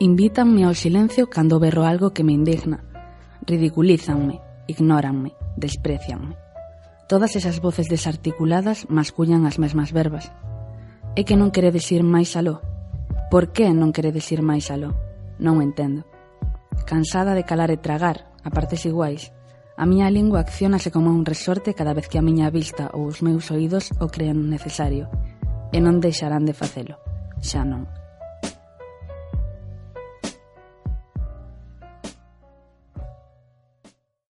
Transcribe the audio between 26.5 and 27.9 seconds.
facelo. Xa non.